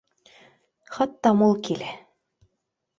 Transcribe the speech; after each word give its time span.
Хатта 0.97 1.35
мул 1.45 1.55
килә 1.69 1.95